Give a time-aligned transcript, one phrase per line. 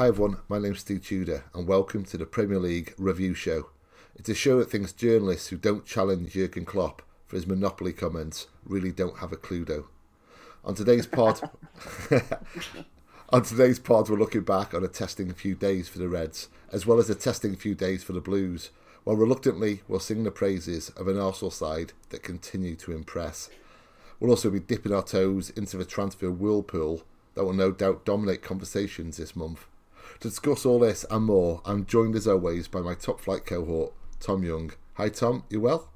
[0.00, 3.68] Hi everyone, my name's Steve Tudor and welcome to the Premier League Review Show.
[4.16, 8.46] It's a show that thinks journalists who don't challenge Jurgen Klopp for his monopoly comments
[8.64, 9.88] really don't have a Cluedo.
[10.64, 11.38] On today's pod,
[13.28, 16.86] on today's pod, we're looking back on a testing few days for the Reds, as
[16.86, 18.70] well as a testing few days for the Blues.
[19.04, 23.50] While reluctantly, we'll sing the praises of an Arsenal side that continue to impress.
[24.18, 27.02] We'll also be dipping our toes into the transfer whirlpool
[27.34, 29.66] that will no doubt dominate conversations this month.
[30.18, 33.92] To discuss all this and more, I'm joined as always by my top flight cohort,
[34.18, 34.72] Tom Young.
[34.94, 35.44] Hi, Tom.
[35.48, 35.88] You well?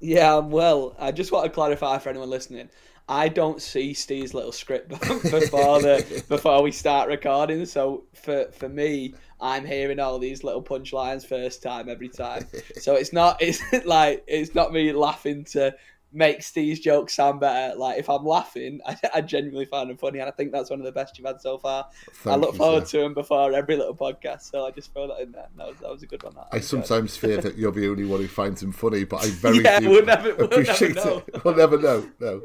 [0.00, 0.96] Yeah, I'm well.
[0.98, 2.68] I just want to clarify for anyone listening.
[3.08, 7.64] I don't see Steve's little script before the before we start recording.
[7.66, 12.46] So for for me, I'm hearing all these little punchlines first time every time.
[12.78, 15.74] So it's not it's like it's not me laughing to
[16.12, 17.76] make these jokes sound better.
[17.76, 20.78] Like if I'm laughing, I, I genuinely find them funny, and I think that's one
[20.78, 21.88] of the best you've had so far.
[22.12, 22.98] Thank I look forward sir.
[22.98, 25.48] to them before every little podcast, so I just throw that in there.
[25.56, 26.34] That was, that was a good one.
[26.34, 29.28] That I, sometimes fear that you're the only one who finds them funny, but I
[29.28, 31.32] very yeah, we'll never, we'll appreciate never it.
[31.44, 32.08] We'll never know.
[32.20, 32.42] No,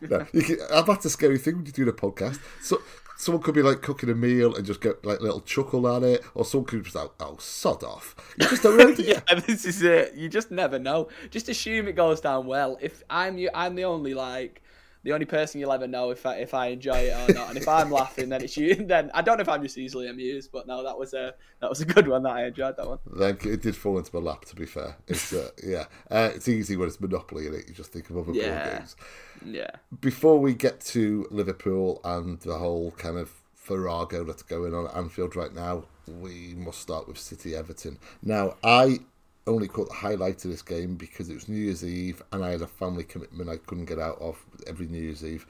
[0.00, 0.24] no.
[0.24, 2.40] Can, that's a scary thing when you do the podcast.
[2.62, 2.80] So
[3.18, 6.02] someone could be like cooking a meal and just get like a little chuckle at
[6.02, 8.88] it, or someone could just like, "Oh, sod off." You just don't know.
[8.98, 10.14] yeah, this is it.
[10.14, 11.08] You just never know.
[11.30, 12.78] Just assume it goes down well.
[12.80, 14.62] If I'm you, I'm the only like
[15.04, 17.48] the only person you'll ever know if I, if I enjoy it or not.
[17.48, 18.74] And if I'm laughing, then it's you.
[18.88, 21.68] Then I don't know if I'm just easily amused, but no, that was a that
[21.68, 22.22] was a good one.
[22.22, 22.98] That I enjoyed that one.
[23.18, 23.52] Thank you.
[23.52, 24.44] It did fall into my lap.
[24.46, 27.68] To be fair, it's uh, yeah, uh, it's easy when it's Monopoly in it.
[27.68, 28.78] You just think of other yeah.
[28.78, 28.96] games.
[29.44, 29.70] Yeah.
[30.00, 34.96] Before we get to Liverpool and the whole kind of farrago that's going on at
[34.96, 37.98] Anfield right now, we must start with City Everton.
[38.22, 39.00] Now, I
[39.48, 42.50] only caught the highlight of this game because it was New Year's Eve and I
[42.52, 45.46] had a family commitment I couldn't get out of every New Year's Eve.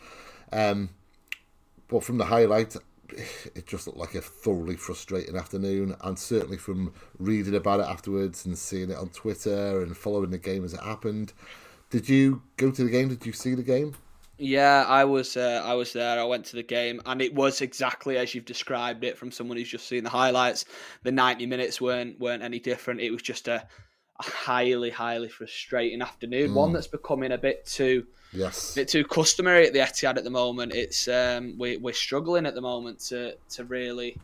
[0.52, 0.90] Um,
[1.88, 2.76] but from the highlight,
[3.54, 8.44] it just looked like a thoroughly frustrating afternoon, and certainly from reading about it afterwards
[8.44, 11.32] and seeing it on Twitter and following the game as it happened.
[11.90, 13.08] Did you go to the game?
[13.08, 13.94] Did you see the game?
[14.36, 16.20] Yeah, I was uh, I was there.
[16.20, 19.56] I went to the game, and it was exactly as you've described it from someone
[19.56, 20.64] who's just seen the highlights.
[21.02, 23.00] The ninety minutes weren't weren't any different.
[23.00, 23.66] It was just a,
[24.20, 26.50] a highly highly frustrating afternoon.
[26.50, 26.54] Mm.
[26.54, 30.24] One that's becoming a bit too yes, a bit too customary at the Etihad at
[30.24, 30.74] the moment.
[30.74, 34.16] It's um, we we're struggling at the moment to to really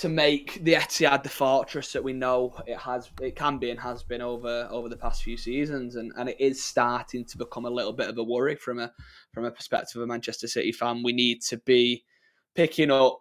[0.00, 3.78] to make the Etihad the fortress that we know it has, it can be and
[3.78, 7.66] has been over over the past few seasons, and, and it is starting to become
[7.66, 8.90] a little bit of a worry from a
[9.32, 11.02] from a perspective of a Manchester City fan.
[11.02, 12.04] We need to be
[12.54, 13.20] picking up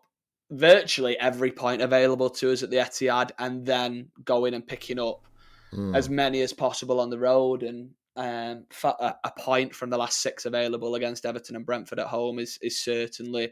[0.52, 5.26] virtually every point available to us at the Etihad, and then going and picking up
[5.74, 5.96] mm.
[5.96, 7.64] as many as possible on the road.
[7.64, 12.40] And um, a point from the last six available against Everton and Brentford at home
[12.40, 13.52] is is certainly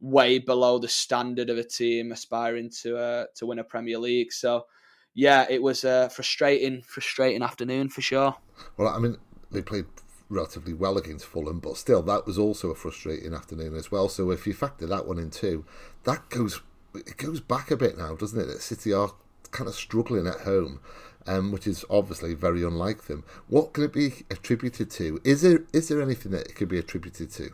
[0.00, 4.32] way below the standard of a team aspiring to uh, to win a Premier League.
[4.32, 4.66] So,
[5.14, 8.36] yeah, it was a frustrating, frustrating afternoon for sure.
[8.76, 9.16] Well, I mean,
[9.50, 9.86] they played
[10.28, 14.08] relatively well against Fulham, but still, that was also a frustrating afternoon as well.
[14.08, 15.64] So, if you factor that one in too,
[16.04, 16.60] that goes
[16.94, 18.46] it goes back a bit now, doesn't it?
[18.46, 19.12] That City are
[19.50, 20.80] kind of struggling at home.
[21.26, 23.24] Um, which is obviously very unlike them.
[23.48, 25.20] What can it be attributed to?
[25.24, 27.50] Is there is there anything that it could be attributed to?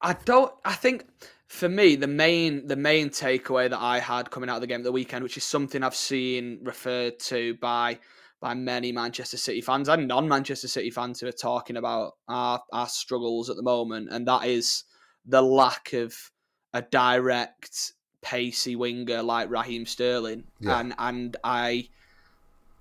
[0.00, 0.52] I don't.
[0.64, 1.06] I think
[1.46, 4.80] for me, the main the main takeaway that I had coming out of the game
[4.80, 7.98] at the weekend, which is something I've seen referred to by
[8.40, 12.60] by many Manchester City fans and non Manchester City fans who are talking about our
[12.72, 14.84] our struggles at the moment, and that is
[15.24, 16.14] the lack of
[16.74, 20.80] a direct pacey winger like Raheem Sterling, yeah.
[20.80, 21.88] and and I.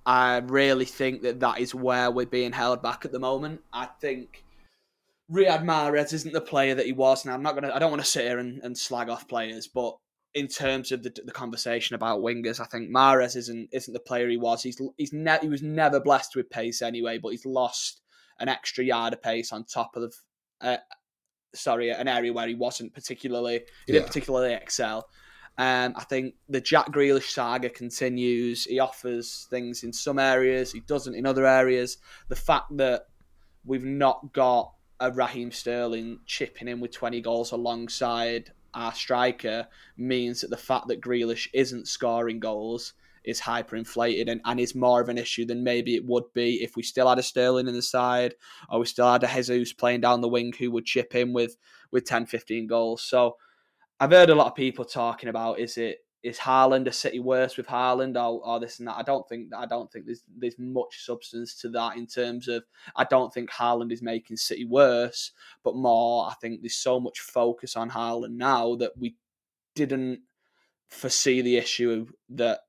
[0.05, 3.61] I really think that that is where we're being held back at the moment.
[3.71, 4.43] I think
[5.31, 7.25] Riyad Mahrez isn't the player that he was.
[7.25, 7.71] Now I'm not gonna.
[7.73, 9.97] I don't want to sit here and, and slag off players, but
[10.33, 14.29] in terms of the, the conversation about wingers, I think Mahrez isn't isn't the player
[14.29, 14.63] he was.
[14.63, 18.01] He's he's ne- he was never blessed with pace anyway, but he's lost
[18.39, 20.77] an extra yard of pace on top of the, uh,
[21.53, 23.99] sorry an area where he wasn't particularly he yeah.
[23.99, 25.07] didn't particularly excel.
[25.57, 28.63] Um, I think the Jack Grealish saga continues.
[28.65, 31.97] He offers things in some areas, he doesn't in other areas.
[32.27, 33.07] The fact that
[33.65, 39.67] we've not got a Raheem Sterling chipping in with 20 goals alongside our striker
[39.97, 45.01] means that the fact that Grealish isn't scoring goals is hyperinflated and, and is more
[45.01, 47.73] of an issue than maybe it would be if we still had a Sterling in
[47.73, 48.35] the side
[48.69, 51.57] or we still had a Jesus playing down the wing who would chip in with,
[51.91, 53.03] with 10, 15 goals.
[53.03, 53.37] So
[54.03, 57.55] I've heard a lot of people talking about is it is Haaland a City worse
[57.55, 58.97] with Haaland or, or this and that?
[58.97, 62.65] I don't think I don't think there's there's much substance to that in terms of
[62.97, 65.31] I don't think Haaland is making City worse,
[65.63, 69.15] but more I think there's so much focus on Haaland now that we
[69.73, 70.19] didn't
[70.89, 72.59] foresee the issue that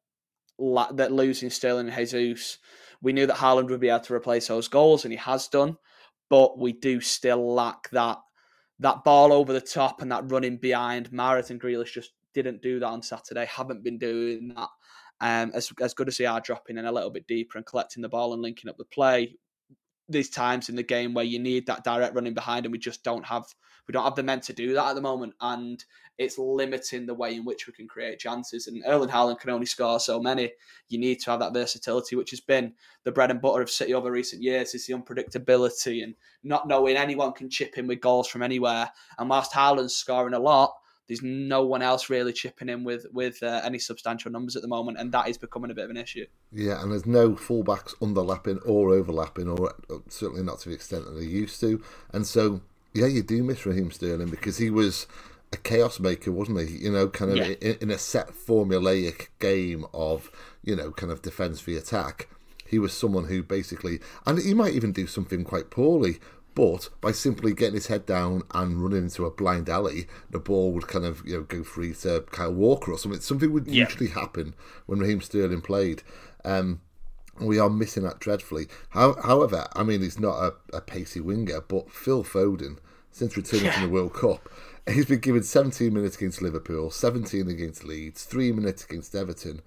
[0.60, 2.58] that losing Sterling and Jesus.
[3.02, 5.78] We knew that Haaland would be able to replace those goals, and he has done.
[6.30, 8.18] But we do still lack that
[8.84, 11.10] that ball over the top and that running behind.
[11.10, 13.46] Mahrez and Grealish just didn't do that on Saturday.
[13.46, 14.68] Haven't been doing that.
[15.20, 18.02] Um, as as good as they are dropping in a little bit deeper and collecting
[18.02, 19.36] the ball and linking up the play,
[20.08, 23.02] these times in the game where you need that direct running behind, and we just
[23.02, 23.46] don't have
[23.86, 25.84] we don't have the men to do that at the moment, and
[26.16, 28.66] it's limiting the way in which we can create chances.
[28.66, 30.52] And Erling Haaland can only score so many.
[30.88, 32.72] You need to have that versatility, which has been
[33.02, 34.74] the bread and butter of City over recent years.
[34.74, 38.90] Is the unpredictability and not knowing anyone can chip in with goals from anywhere.
[39.18, 40.74] And whilst Haaland's scoring a lot,
[41.08, 44.68] there's no one else really chipping in with with uh, any substantial numbers at the
[44.68, 46.26] moment, and that is becoming a bit of an issue.
[46.52, 49.74] Yeah, and there's no fullbacks underlapping or overlapping, or
[50.08, 51.82] certainly not to the extent that they used to.
[52.12, 52.62] And so,
[52.92, 55.06] yeah, you do miss Raheem Sterling because he was
[55.52, 56.78] a chaos maker, wasn't he?
[56.78, 57.54] You know, kind of yeah.
[57.60, 60.30] in, in a set formulaic game of
[60.64, 62.28] you know, kind of defence v attack.
[62.66, 66.18] He was someone who basically, and he might even do something quite poorly,
[66.54, 70.72] but by simply getting his head down and running into a blind alley, the ball
[70.72, 73.20] would kind of you know go free to Kyle Walker or something.
[73.20, 73.84] Something would yeah.
[73.84, 74.54] usually happen
[74.86, 76.02] when Raheem Sterling played.
[76.44, 76.80] Um,
[77.40, 78.68] we are missing that dreadfully.
[78.90, 82.78] How, however, I mean, he's not a, a pacey winger, but Phil Foden,
[83.10, 83.72] since returning yeah.
[83.72, 84.48] from the World Cup,
[84.88, 89.62] he's been given 17 minutes against Liverpool, 17 against Leeds, 3 minutes against Everton.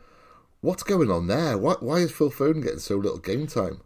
[0.62, 1.58] What's going on there?
[1.58, 3.82] Why, why is Phil Foden getting so little game time?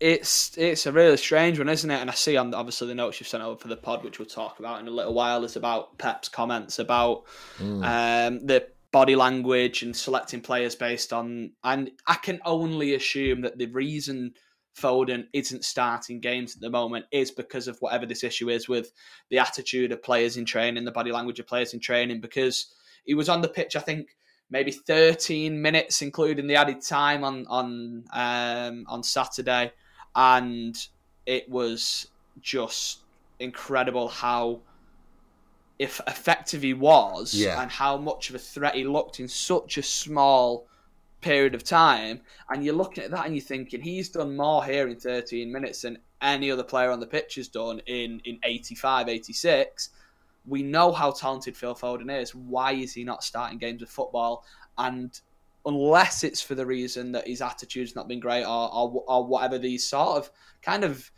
[0.00, 2.00] It's it's a really strange one, isn't it?
[2.00, 4.26] And I see on obviously the notes you've sent over for the pod, which we'll
[4.26, 7.24] talk about in a little while, is about Pep's comments about
[7.58, 7.82] mm.
[7.84, 11.52] um, the body language and selecting players based on.
[11.64, 14.34] And I can only assume that the reason
[14.78, 18.92] Foden isn't starting games at the moment is because of whatever this issue is with
[19.30, 22.20] the attitude of players in training, the body language of players in training.
[22.20, 24.08] Because he was on the pitch, I think
[24.50, 29.72] maybe 13 minutes, including the added time on on um, on Saturday
[30.16, 30.88] and
[31.26, 32.08] it was
[32.40, 33.00] just
[33.38, 34.60] incredible how
[35.78, 37.60] if effective he was yeah.
[37.60, 40.66] and how much of a threat he looked in such a small
[41.20, 42.20] period of time.
[42.48, 45.82] And you're looking at that and you're thinking he's done more here in 13 minutes
[45.82, 49.90] than any other player on the pitch has done in in 85 86
[50.46, 52.34] we know how talented Phil Foden is.
[52.34, 54.44] Why is he not starting games of football?
[54.78, 55.18] And
[55.66, 59.58] unless it's for the reason that his attitude's not been great or, or, or whatever
[59.58, 60.30] these sort of
[60.62, 61.10] kind of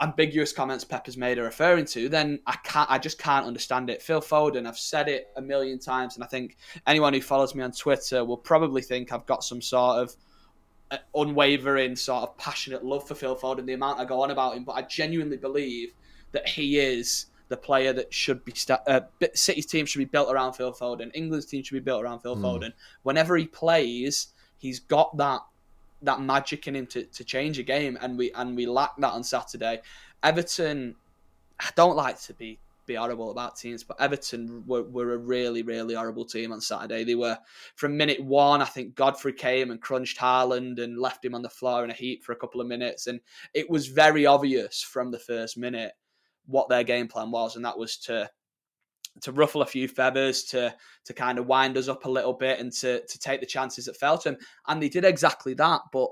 [0.00, 2.90] ambiguous comments Pepper's made are referring to, then I can't.
[2.90, 4.02] I just can't understand it.
[4.02, 7.62] Phil Foden, I've said it a million times, and I think anyone who follows me
[7.62, 10.16] on Twitter will probably think I've got some sort of
[10.90, 13.66] uh, unwavering, sort of passionate love for Phil Foden.
[13.66, 15.92] The amount I go on about him, but I genuinely believe
[16.32, 19.00] that he is the player that should be sta- uh,
[19.34, 21.10] City's team should be built around Phil Foden.
[21.14, 22.42] England's team should be built around Phil mm.
[22.42, 22.72] Foden.
[23.02, 25.40] Whenever he plays, he's got that
[26.02, 29.12] that magic in him to, to change a game, and we and we lack that
[29.12, 29.80] on Saturday.
[30.22, 30.96] Everton,
[31.60, 35.62] I don't like to be be horrible about teams, but Everton were, were a really,
[35.62, 37.02] really horrible team on Saturday.
[37.02, 37.38] They were
[37.76, 38.60] from minute one.
[38.60, 41.94] I think Godfrey came and crunched Haaland and left him on the floor in a
[41.94, 43.20] heap for a couple of minutes, and
[43.52, 45.92] it was very obvious from the first minute
[46.46, 48.30] what their game plan was, and that was to
[49.20, 50.74] to ruffle a few feathers, to
[51.04, 53.86] to kind of wind us up a little bit, and to to take the chances
[53.86, 54.36] that fell to him.
[54.66, 55.82] And they did exactly that.
[55.92, 56.08] But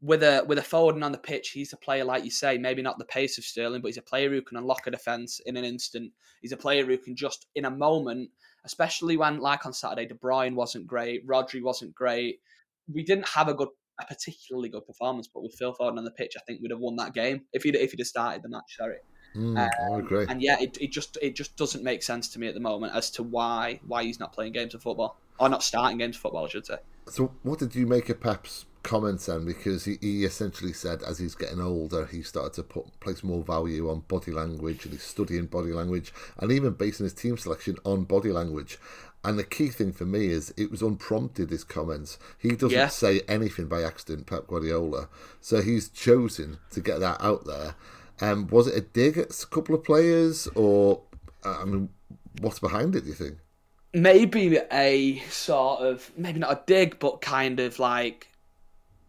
[0.00, 2.82] with a with a Foden on the pitch, he's a player like you say, maybe
[2.82, 5.56] not the pace of Sterling, but he's a player who can unlock a defence in
[5.56, 6.12] an instant.
[6.42, 8.30] He's a player who can just in a moment,
[8.64, 12.40] especially when like on Saturday, De Bruyne wasn't great, Rodri wasn't great.
[12.92, 16.10] We didn't have a good a particularly good performance, but with Phil Foden on the
[16.10, 18.50] pitch, I think we'd have won that game if he'd if he'd have started the
[18.50, 18.76] match.
[18.76, 18.98] Sorry.
[19.36, 20.26] Mm, um, I agree.
[20.28, 22.94] And yeah, it, it just it just doesn't make sense to me at the moment
[22.94, 26.22] as to why why he's not playing games of football or not starting games of
[26.22, 26.78] football, I should say.
[27.08, 29.44] So, what did you make of Pep's comments then?
[29.44, 33.42] Because he, he essentially said as he's getting older, he started to put place more
[33.42, 37.76] value on body language and he's studying body language and even basing his team selection
[37.84, 38.78] on body language.
[39.24, 42.16] And the key thing for me is it was unprompted, his comments.
[42.38, 42.86] He doesn't yeah.
[42.86, 45.08] say anything by accident, Pep Guardiola.
[45.40, 47.74] So he's chosen to get that out there.
[48.20, 51.02] Um, was it a dig at a couple of players, or
[51.44, 51.88] uh, I mean,
[52.40, 53.02] what's behind it?
[53.02, 53.36] Do you think?
[53.92, 58.28] Maybe a sort of maybe not a dig, but kind of like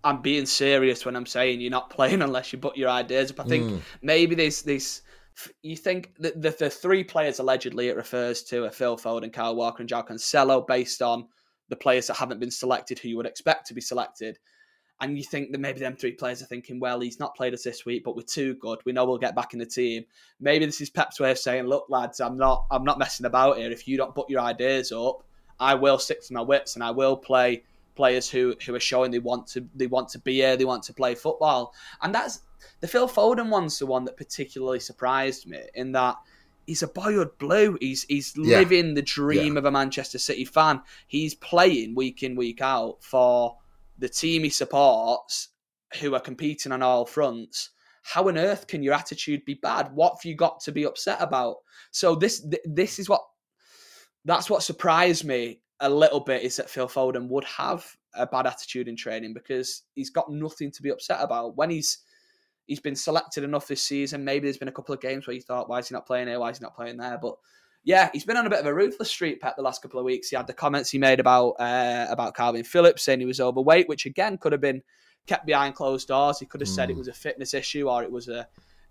[0.04, 3.42] I'm being serious when I'm saying you're not playing unless you put your ideas up.
[3.42, 3.82] I think mm.
[4.02, 5.02] maybe this this
[5.62, 9.56] you think that the, the three players allegedly it refers to are Phil Foden, Kyle
[9.56, 11.28] Walker, and João Cancelo, based on
[11.70, 14.38] the players that haven't been selected who you would expect to be selected
[15.00, 17.63] and you think that maybe them three players are thinking, well, he's not played us
[17.63, 18.80] this week, but we're too good.
[18.84, 20.06] We know we'll get back in the team.
[20.39, 23.58] Maybe this is Pep's way of saying, look, lads, I'm not, I'm not messing about
[23.58, 23.72] here.
[23.72, 25.24] If you don't put your ideas up,
[25.60, 27.63] I will stick to my wits and I will play
[27.96, 30.84] players who who are showing they want to they want to be here, they want
[30.84, 32.42] to play football, and that's
[32.80, 36.16] the Phil Foden one's the one that particularly surprised me in that
[36.68, 37.77] he's a boyhood blue.
[37.82, 38.60] He's he's yeah.
[38.60, 39.60] living the dream yeah.
[39.60, 40.82] of a Manchester City fan.
[41.08, 43.58] He's playing week in week out for
[43.98, 45.50] the team he supports,
[46.01, 47.72] who are competing on all fronts.
[48.04, 49.92] How on earth can your attitude be bad?
[49.94, 51.58] What have you got to be upset about?
[51.92, 53.22] So this this is what
[54.25, 58.48] that's what surprised me a little bit is that Phil Foden would have a bad
[58.48, 61.56] attitude in training because he's got nothing to be upset about.
[61.56, 62.00] When he's
[62.66, 65.42] he's been selected enough this season, maybe there's been a couple of games where you
[65.42, 66.39] thought, why is he not playing here?
[66.39, 67.18] Why is he not playing there?
[67.22, 67.36] But
[67.84, 70.05] yeah, he's been on a bit of a ruthless streak, Pep, the last couple of
[70.05, 70.29] weeks.
[70.29, 73.88] He had the comments he made about uh, about Kalvin Phillips saying he was overweight,
[73.88, 74.81] which again could have been
[75.25, 76.39] kept behind closed doors.
[76.39, 76.75] He could have mm.
[76.75, 77.00] said it hmm.
[77.00, 78.48] was a fitness issue or it was a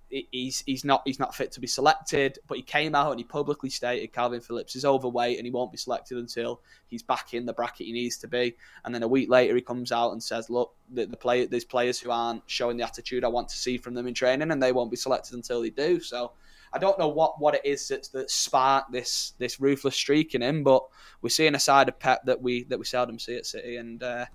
[0.09, 2.39] he's he's not he's not fit to be selected.
[2.47, 5.73] But he came out and he publicly stated Kalvin Phillips is overweight and he won't
[5.73, 8.57] be selected until he's back in the bracket he needs to be.
[8.85, 11.65] And then a week later he comes out and says, "Look, the, the play there's
[11.65, 14.63] players who aren't showing the attitude I want to see from them in training, and
[14.63, 16.33] they won't be selected until they do." So.
[16.77, 20.43] I don't know what, what it is that, that sparked this this ruthless streak in
[20.43, 20.85] him, but
[21.23, 24.03] we're seeing a side of Pep that we that we seldom see at City, and
[24.03, 24.27] uh,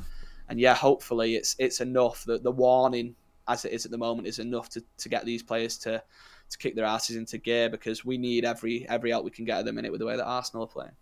[0.50, 3.16] and yeah, hopefully it's it's enough that the warning
[3.48, 6.02] as it is at the moment is enough to, to get these players to
[6.50, 9.60] to kick their asses into gear because we need every every out we can get
[9.60, 10.96] at the minute with the way that Arsenal are playing.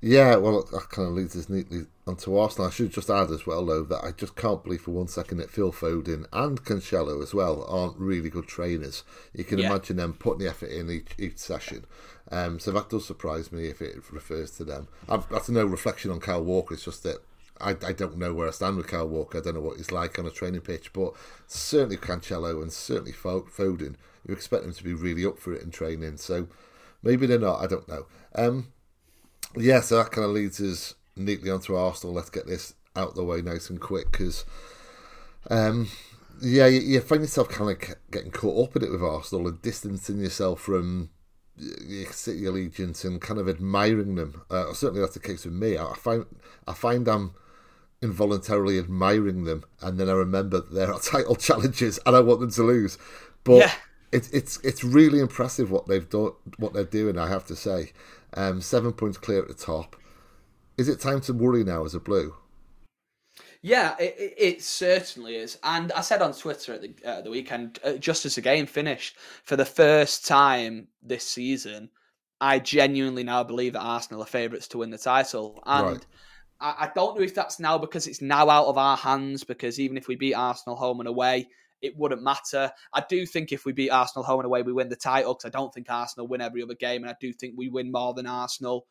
[0.00, 2.68] Yeah, well, that kind of leads us neatly onto Arsenal.
[2.68, 5.38] I should just add as well, though, that I just can't believe for one second
[5.38, 9.02] that Phil Foden and Cancelo as well aren't really good trainers.
[9.32, 9.70] You can yeah.
[9.70, 11.84] imagine them putting the effort in each, each session.
[12.30, 14.88] Um, so that does surprise me if it refers to them.
[15.08, 16.74] I've, that's no reflection on Kyle Walker.
[16.74, 17.18] It's just that
[17.60, 19.38] I, I don't know where I stand with Kyle Walker.
[19.38, 21.12] I don't know what he's like on a training pitch, but
[21.46, 25.70] certainly Cancelo and certainly Foden, you expect them to be really up for it in
[25.70, 26.16] training.
[26.16, 26.48] So
[27.02, 27.60] maybe they're not.
[27.60, 28.06] I don't know.
[28.34, 28.72] Um,
[29.56, 32.14] yeah, so that kind of leads us neatly onto Arsenal.
[32.14, 34.44] Let's get this out the way nice and quick because,
[35.50, 35.88] um,
[36.42, 39.62] yeah, you, you, find yourself kind of getting caught up in it with Arsenal and
[39.62, 41.10] distancing yourself from
[41.56, 44.42] your City allegiance and kind of admiring them.
[44.50, 45.78] Uh, certainly, that's the case with me.
[45.78, 46.26] I find
[46.66, 47.34] I find I'm
[48.02, 52.50] involuntarily admiring them, and then I remember there are title challenges, and I want them
[52.52, 52.98] to lose.
[53.44, 53.72] But yeah.
[54.14, 57.18] It's it's it's really impressive what they've done, what they're doing.
[57.18, 57.92] I have to say,
[58.34, 59.96] um, seven points clear at the top.
[60.78, 62.34] Is it time to worry now as a blue?
[63.60, 65.58] Yeah, it, it, certainly is.
[65.62, 68.66] And I said on Twitter at the, uh, the weekend, uh, just as the game
[68.66, 71.88] finished, for the first time this season,
[72.42, 75.62] I genuinely now believe that Arsenal are favourites to win the title.
[75.64, 76.06] And right.
[76.60, 79.80] I, I don't know if that's now because it's now out of our hands, because
[79.80, 81.48] even if we beat Arsenal home and away,
[81.82, 82.72] it wouldn't matter.
[82.92, 85.46] I do think if we beat Arsenal home and away, we win the title because
[85.46, 88.14] I don't think Arsenal win every other game, and I do think we win more
[88.14, 88.86] than Arsenal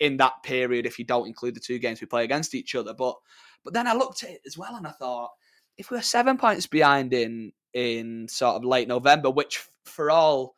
[0.00, 2.94] in that period if you don't include the two games we play against each other.
[2.94, 3.16] But
[3.62, 5.30] but then I looked at it as well and I thought
[5.76, 10.54] if we were seven points behind in in sort of late November, which for all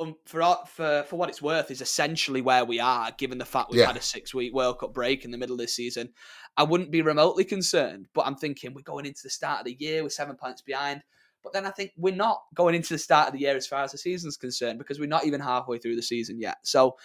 [0.00, 3.70] um, for for for what it's worth, is essentially where we are, given the fact
[3.70, 3.86] we've yeah.
[3.86, 6.10] had a six week World Cup break in the middle of this season.
[6.56, 9.76] I wouldn't be remotely concerned, but I'm thinking we're going into the start of the
[9.78, 11.02] year with seven points behind.
[11.42, 13.82] But then I think we're not going into the start of the year as far
[13.82, 16.58] as the season's concerned because we're not even halfway through the season yet.
[16.64, 16.96] So,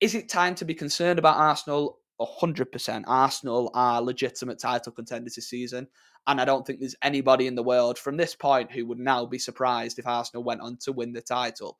[0.00, 1.98] is it time to be concerned about Arsenal?
[2.20, 3.04] 100%.
[3.06, 5.88] Arsenal are legitimate title contenders this season.
[6.26, 9.26] And I don't think there's anybody in the world from this point who would now
[9.26, 11.78] be surprised if Arsenal went on to win the title.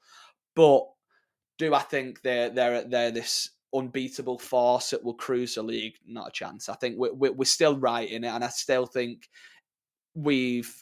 [0.54, 0.84] But
[1.58, 5.94] do I think they're they're they're this unbeatable force that will cruise the league?
[6.06, 6.68] Not a chance.
[6.68, 9.28] I think we're we're still right in it, and I still think
[10.14, 10.72] we've.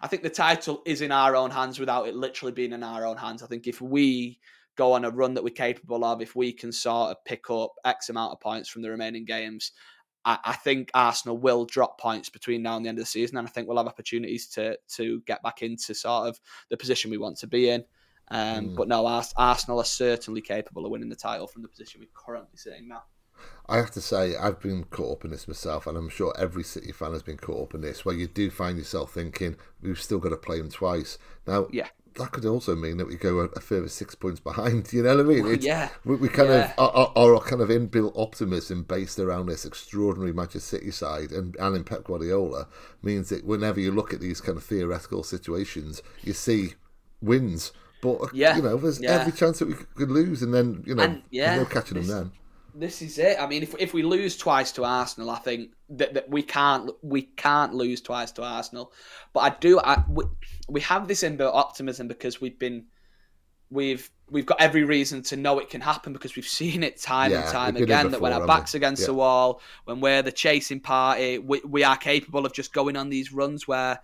[0.00, 3.04] I think the title is in our own hands without it literally being in our
[3.04, 3.42] own hands.
[3.42, 4.38] I think if we
[4.76, 7.72] go on a run that we're capable of, if we can sort of pick up
[7.84, 9.72] X amount of points from the remaining games,
[10.24, 13.38] I, I, think Arsenal will drop points between now and the end of the season,
[13.38, 16.38] and I think we'll have opportunities to to get back into sort of
[16.70, 17.84] the position we want to be in.
[18.28, 18.76] Um, mm.
[18.76, 22.56] But no, Arsenal are certainly capable of winning the title from the position we're currently
[22.56, 23.04] sitting now.
[23.68, 26.62] I have to say, I've been caught up in this myself, and I'm sure every
[26.62, 30.00] City fan has been caught up in this, where you do find yourself thinking, we've
[30.00, 31.18] still got to play them twice.
[31.46, 31.88] Now, yeah.
[32.14, 34.88] that could also mean that we go a, a further six points behind.
[34.92, 35.44] You know what I mean?
[35.44, 35.88] Well, yeah.
[36.04, 36.72] We, we kind yeah.
[36.78, 41.56] of, our, our, kind of inbuilt optimism based around this extraordinary Manchester City side and,
[41.56, 42.68] and in Pep Guardiola
[43.02, 46.74] means that whenever you look at these kind of theoretical situations, you see
[47.20, 49.20] wins but yeah, you know, there's yeah.
[49.20, 52.08] every chance that we could lose, and then you know, and, yeah, no catching this,
[52.08, 52.32] them
[52.74, 52.80] then.
[52.80, 53.40] This is it.
[53.40, 56.90] I mean, if if we lose twice to Arsenal, I think that, that we can't
[57.02, 58.92] we can't lose twice to Arsenal.
[59.32, 59.80] But I do.
[59.80, 60.24] I we,
[60.68, 62.84] we have this inbuilt optimism because we've been
[63.70, 67.30] we've we've got every reason to know it can happen because we've seen it time
[67.30, 68.78] Yeah, and time we've been here again that when our backs we?
[68.78, 69.06] against Yeah.
[69.06, 73.08] the wall, when we're the chasing party, we, we are capable of just going on
[73.08, 74.00] these runs where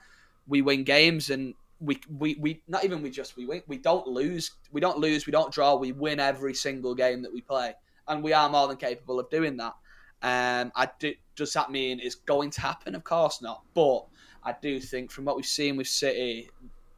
[0.47, 4.07] we win games and we, we, we not even we just we win we don't
[4.07, 7.75] lose we don't lose we don't draw we win every single game that we play.
[8.09, 9.75] And we are more than capable of doing that.
[10.23, 12.95] Um I do does that mean it's going to happen?
[12.95, 13.63] Of course not.
[13.75, 14.07] But
[14.45, 16.51] I do think from what we've seen with City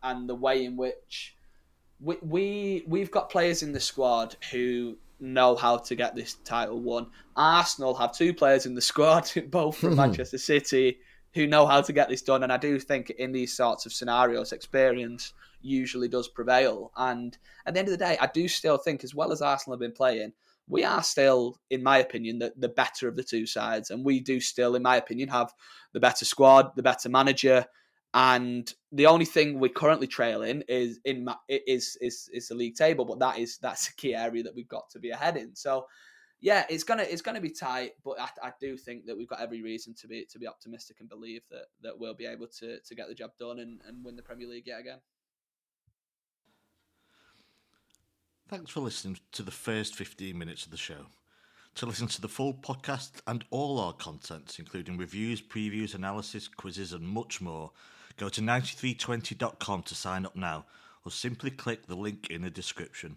[0.03, 1.37] and the way in which
[2.01, 6.81] we, we we've got players in the squad who know how to get this title
[6.81, 7.07] won.
[7.37, 10.99] Arsenal have two players in the squad, both from Manchester City,
[11.35, 12.43] who know how to get this done.
[12.43, 16.93] And I do think in these sorts of scenarios, experience usually does prevail.
[16.97, 17.37] And
[17.67, 19.81] at the end of the day, I do still think, as well as Arsenal have
[19.81, 20.33] been playing,
[20.69, 23.91] we are still, in my opinion, the, the better of the two sides.
[23.91, 25.53] And we do still, in my opinion, have
[25.93, 27.67] the better squad, the better manager.
[28.15, 33.05] And the only thing we're currently trailing is in is is is the league table,
[33.05, 35.57] but that is that's a key area that we've got to be ahead in.
[35.57, 35.87] So,
[36.45, 39.41] yeah, it's gonna it's gonna be tight, but I, I do think that we've got
[39.41, 42.81] every reason to be to be optimistic and believe that that we'll be able to
[42.81, 44.99] to get the job done and, and win the Premier League yet again.
[48.47, 51.07] Thanks for listening to the first 15 minutes of the show.
[51.77, 56.93] To listen to the full podcast and all our contents, including reviews, previews, analysis, quizzes,
[56.93, 57.71] and much more,
[58.19, 60.67] go to 9320.com to sign up now,
[61.07, 63.17] or simply click the link in the description.